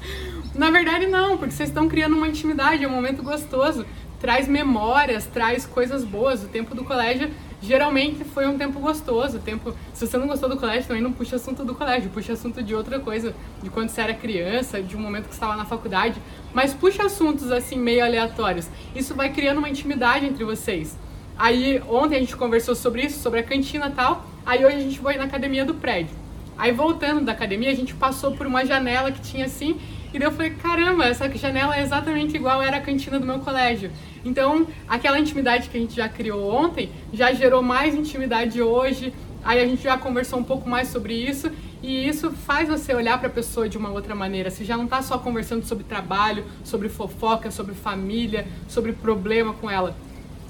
Na 0.55 0.71
verdade, 0.71 1.05
não, 1.05 1.37
porque 1.37 1.53
vocês 1.53 1.69
estão 1.69 1.87
criando 1.87 2.17
uma 2.17 2.27
intimidade, 2.27 2.83
é 2.83 2.87
um 2.87 2.91
momento 2.91 3.21
gostoso. 3.21 3.85
Traz 4.19 4.47
memórias, 4.47 5.27
traz 5.27 5.63
coisas 5.63 6.03
boas. 6.03 6.43
O 6.43 6.47
tempo 6.47 6.73
do 6.73 6.83
colégio 6.83 7.29
geralmente 7.61 8.23
foi 8.23 8.47
um 8.47 8.57
tempo 8.57 8.79
gostoso. 8.79 9.39
tempo, 9.39 9.73
se 9.93 10.05
você 10.05 10.17
não 10.17 10.27
gostou 10.27 10.49
do 10.49 10.57
colégio, 10.57 10.87
também 10.87 11.01
não 11.01 11.11
puxa 11.11 11.35
assunto 11.35 11.63
do 11.65 11.73
colégio, 11.73 12.09
puxa 12.09 12.33
assunto 12.33 12.61
de 12.61 12.75
outra 12.75 12.99
coisa, 12.99 13.33
de 13.61 13.69
quando 13.69 13.89
você 13.89 14.01
era 14.01 14.13
criança, 14.13 14.81
de 14.81 14.95
um 14.95 14.99
momento 14.99 15.23
que 15.23 15.29
você 15.29 15.35
estava 15.35 15.55
na 15.55 15.65
faculdade. 15.65 16.21
Mas 16.53 16.73
puxa 16.73 17.03
assuntos 17.03 17.51
assim 17.51 17.77
meio 17.77 18.03
aleatórios. 18.03 18.67
Isso 18.95 19.15
vai 19.15 19.31
criando 19.31 19.57
uma 19.57 19.69
intimidade 19.69 20.25
entre 20.25 20.43
vocês. 20.43 20.97
Aí 21.37 21.81
ontem 21.87 22.15
a 22.15 22.19
gente 22.19 22.35
conversou 22.35 22.75
sobre 22.75 23.03
isso, 23.03 23.19
sobre 23.19 23.39
a 23.39 23.43
cantina 23.43 23.87
e 23.87 23.91
tal. 23.91 24.25
Aí 24.45 24.65
hoje 24.65 24.77
a 24.77 24.81
gente 24.81 24.99
foi 24.99 25.17
na 25.17 25.25
academia 25.25 25.65
do 25.65 25.73
prédio. 25.73 26.15
Aí 26.57 26.71
voltando 26.71 27.21
da 27.21 27.31
academia, 27.33 27.69
a 27.69 27.75
gente 27.75 27.93
passou 27.93 28.35
por 28.35 28.47
uma 28.47 28.65
janela 28.65 29.11
que 29.11 29.21
tinha 29.21 29.45
assim 29.45 29.79
e 30.17 30.19
daí 30.19 30.29
eu 30.29 30.31
falei, 30.31 30.49
caramba, 30.49 31.05
essa 31.05 31.29
janela 31.37 31.77
é 31.77 31.83
exatamente 31.83 32.35
igual 32.35 32.59
era 32.59 32.77
a 32.77 32.81
cantina 32.81 33.19
do 33.19 33.25
meu 33.27 33.37
colégio. 33.37 33.91
Então, 34.25 34.65
aquela 34.89 35.19
intimidade 35.19 35.69
que 35.69 35.77
a 35.77 35.79
gente 35.79 35.95
já 35.95 36.09
criou 36.09 36.51
ontem, 36.51 36.89
já 37.13 37.31
gerou 37.33 37.61
mais 37.61 37.93
intimidade 37.93 38.59
hoje. 38.59 39.13
Aí 39.43 39.61
a 39.61 39.65
gente 39.67 39.83
já 39.83 39.95
conversou 39.95 40.39
um 40.39 40.43
pouco 40.43 40.67
mais 40.67 40.87
sobre 40.87 41.13
isso 41.13 41.51
e 41.83 42.07
isso 42.07 42.31
faz 42.31 42.67
você 42.67 42.95
olhar 42.95 43.19
para 43.19 43.27
a 43.27 43.31
pessoa 43.31 43.69
de 43.69 43.77
uma 43.77 43.91
outra 43.91 44.15
maneira. 44.15 44.49
Você 44.49 44.65
já 44.65 44.75
não 44.75 44.85
está 44.85 45.03
só 45.03 45.19
conversando 45.19 45.63
sobre 45.67 45.83
trabalho, 45.83 46.45
sobre 46.63 46.89
fofoca, 46.89 47.51
sobre 47.51 47.75
família, 47.75 48.47
sobre 48.67 48.93
problema 48.93 49.53
com 49.53 49.69
ela 49.69 49.95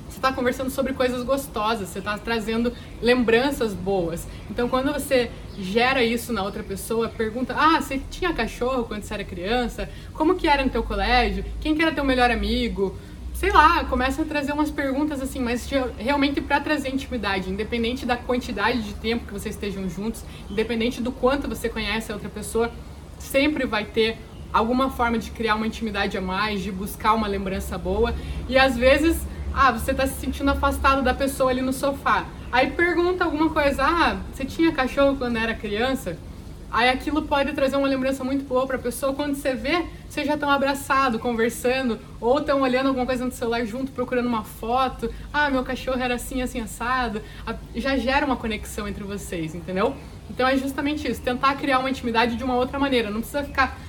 você 0.07 0.17
está 0.17 0.31
conversando 0.31 0.69
sobre 0.69 0.93
coisas 0.93 1.23
gostosas, 1.23 1.89
você 1.89 1.99
está 1.99 2.17
trazendo 2.17 2.73
lembranças 3.01 3.73
boas. 3.73 4.27
Então, 4.49 4.69
quando 4.69 4.91
você 4.91 5.29
gera 5.59 6.03
isso 6.03 6.31
na 6.31 6.43
outra 6.43 6.63
pessoa, 6.63 7.09
pergunta: 7.09 7.55
Ah, 7.57 7.81
você 7.81 8.01
tinha 8.09 8.33
cachorro 8.33 8.85
quando 8.85 9.03
você 9.03 9.13
era 9.13 9.23
criança? 9.23 9.89
Como 10.13 10.35
que 10.35 10.47
era 10.47 10.63
no 10.63 10.69
teu 10.69 10.83
colégio? 10.83 11.43
Quem 11.59 11.75
que 11.75 11.81
era 11.81 11.91
teu 11.91 12.03
melhor 12.03 12.31
amigo? 12.31 12.97
Sei 13.33 13.51
lá, 13.51 13.83
começa 13.85 14.23
a 14.23 14.25
trazer 14.25 14.51
umas 14.51 14.71
perguntas 14.71 15.21
assim, 15.21 15.39
mas 15.39 15.69
realmente 15.99 16.41
para 16.41 16.59
trazer 16.59 16.89
intimidade, 16.89 17.51
independente 17.51 18.03
da 18.03 18.17
quantidade 18.17 18.81
de 18.81 18.95
tempo 18.95 19.27
que 19.27 19.33
vocês 19.33 19.53
estejam 19.53 19.87
juntos, 19.87 20.23
independente 20.49 21.03
do 21.03 21.11
quanto 21.11 21.47
você 21.47 21.69
conhece 21.69 22.11
a 22.11 22.15
outra 22.15 22.29
pessoa, 22.29 22.71
sempre 23.19 23.67
vai 23.67 23.85
ter 23.85 24.17
alguma 24.51 24.89
forma 24.89 25.19
de 25.19 25.29
criar 25.29 25.53
uma 25.53 25.67
intimidade 25.67 26.17
a 26.17 26.21
mais, 26.21 26.61
de 26.61 26.71
buscar 26.71 27.13
uma 27.13 27.27
lembrança 27.27 27.77
boa. 27.77 28.15
E 28.49 28.57
às 28.57 28.75
vezes 28.75 29.17
ah, 29.59 29.71
você 29.71 29.91
tá 29.91 30.05
se 30.05 30.13
sentindo 30.21 30.51
afastado 30.51 31.01
da 31.01 31.15
pessoa 31.15 31.49
ali 31.49 31.63
no 31.63 31.73
sofá. 31.73 32.27
Aí 32.51 32.69
pergunta 32.69 33.23
alguma 33.23 33.49
coisa, 33.49 33.83
ah, 33.83 34.17
você 34.31 34.45
tinha 34.45 34.71
cachorro 34.71 35.17
quando 35.17 35.35
era 35.35 35.55
criança? 35.55 36.15
Aí 36.69 36.89
aquilo 36.89 37.23
pode 37.23 37.53
trazer 37.53 37.75
uma 37.75 37.87
lembrança 37.87 38.23
muito 38.23 38.45
boa 38.45 38.67
para 38.67 38.75
a 38.75 38.79
pessoa. 38.79 39.13
Quando 39.13 39.33
você 39.33 39.55
vê, 39.55 39.83
vocês 40.07 40.27
já 40.27 40.35
estão 40.35 40.51
abraçados, 40.51 41.19
conversando, 41.19 41.97
ou 42.21 42.37
estão 42.37 42.61
olhando 42.61 42.89
alguma 42.89 43.05
coisa 43.05 43.25
no 43.25 43.31
celular 43.31 43.65
junto, 43.65 43.91
procurando 43.91 44.27
uma 44.27 44.43
foto. 44.43 45.11
Ah, 45.33 45.49
meu 45.49 45.63
cachorro 45.63 45.99
era 45.99 46.15
assim, 46.15 46.43
assim, 46.43 46.59
assado. 46.59 47.19
Já 47.75 47.97
gera 47.97 48.27
uma 48.27 48.35
conexão 48.35 48.87
entre 48.87 49.03
vocês, 49.03 49.55
entendeu? 49.55 49.95
Então 50.29 50.47
é 50.47 50.55
justamente 50.55 51.09
isso, 51.09 51.21
tentar 51.21 51.55
criar 51.55 51.79
uma 51.79 51.89
intimidade 51.89 52.35
de 52.35 52.43
uma 52.43 52.55
outra 52.55 52.77
maneira. 52.77 53.09
Não 53.09 53.21
precisa 53.21 53.43
ficar 53.43 53.79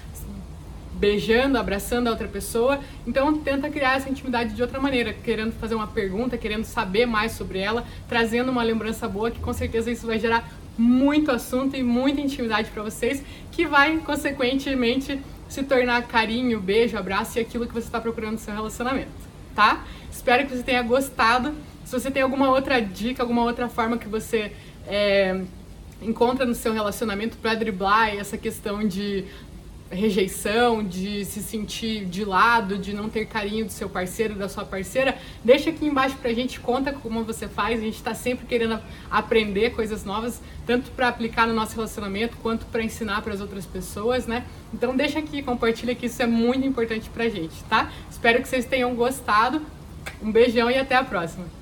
beijando, 0.98 1.56
abraçando 1.56 2.08
a 2.08 2.10
outra 2.10 2.28
pessoa. 2.28 2.80
Então 3.06 3.38
tenta 3.38 3.70
criar 3.70 3.96
essa 3.96 4.10
intimidade 4.10 4.54
de 4.54 4.62
outra 4.62 4.80
maneira, 4.80 5.12
querendo 5.12 5.52
fazer 5.52 5.74
uma 5.74 5.86
pergunta, 5.86 6.36
querendo 6.36 6.64
saber 6.64 7.06
mais 7.06 7.32
sobre 7.32 7.58
ela, 7.58 7.84
trazendo 8.08 8.50
uma 8.50 8.62
lembrança 8.62 9.08
boa 9.08 9.30
que 9.30 9.40
com 9.40 9.52
certeza 9.52 9.90
isso 9.90 10.06
vai 10.06 10.18
gerar 10.18 10.48
muito 10.76 11.30
assunto 11.30 11.76
e 11.76 11.82
muita 11.82 12.20
intimidade 12.20 12.70
para 12.70 12.82
vocês, 12.82 13.22
que 13.50 13.66
vai 13.66 13.98
consequentemente 13.98 15.20
se 15.48 15.62
tornar 15.62 16.02
carinho, 16.06 16.60
beijo, 16.60 16.96
abraço 16.96 17.38
e 17.38 17.40
aquilo 17.40 17.66
que 17.66 17.72
você 17.72 17.86
está 17.86 18.00
procurando 18.00 18.32
no 18.32 18.38
seu 18.38 18.54
relacionamento, 18.54 19.10
tá? 19.54 19.84
Espero 20.10 20.46
que 20.46 20.54
você 20.54 20.62
tenha 20.62 20.82
gostado. 20.82 21.54
Se 21.84 21.98
você 21.98 22.10
tem 22.10 22.22
alguma 22.22 22.50
outra 22.50 22.80
dica, 22.80 23.22
alguma 23.22 23.42
outra 23.42 23.68
forma 23.68 23.96
que 23.96 24.06
você 24.06 24.52
é, 24.86 25.40
encontra 26.02 26.44
no 26.44 26.54
seu 26.54 26.72
relacionamento 26.72 27.36
para 27.38 27.54
driblar 27.54 28.14
essa 28.14 28.36
questão 28.36 28.86
de 28.86 29.24
rejeição, 29.90 30.84
de 30.84 31.24
se 31.24 31.42
sentir 31.42 32.04
de 32.04 32.24
lado, 32.24 32.78
de 32.78 32.92
não 32.92 33.08
ter 33.08 33.26
carinho 33.26 33.64
do 33.64 33.72
seu 33.72 33.88
parceiro, 33.88 34.34
da 34.34 34.48
sua 34.48 34.64
parceira, 34.64 35.16
deixa 35.44 35.70
aqui 35.70 35.86
embaixo 35.86 36.16
pra 36.16 36.32
gente, 36.32 36.60
conta 36.60 36.92
como 36.92 37.24
você 37.24 37.48
faz. 37.48 37.80
A 37.80 37.82
gente 37.82 38.02
tá 38.02 38.14
sempre 38.14 38.46
querendo 38.46 38.78
aprender 39.10 39.70
coisas 39.70 40.04
novas, 40.04 40.40
tanto 40.66 40.90
para 40.90 41.08
aplicar 41.08 41.46
no 41.46 41.54
nosso 41.54 41.74
relacionamento 41.74 42.36
quanto 42.38 42.66
para 42.66 42.82
ensinar 42.82 43.22
para 43.22 43.32
as 43.32 43.40
outras 43.40 43.66
pessoas, 43.66 44.26
né? 44.26 44.44
Então 44.72 44.96
deixa 44.96 45.18
aqui, 45.18 45.42
compartilha 45.42 45.94
que 45.94 46.06
isso 46.06 46.22
é 46.22 46.26
muito 46.26 46.66
importante 46.66 47.08
pra 47.10 47.28
gente, 47.28 47.62
tá? 47.64 47.90
Espero 48.10 48.42
que 48.42 48.48
vocês 48.48 48.64
tenham 48.64 48.94
gostado. 48.94 49.62
Um 50.22 50.32
beijão 50.32 50.70
e 50.70 50.78
até 50.78 50.96
a 50.96 51.04
próxima. 51.04 51.57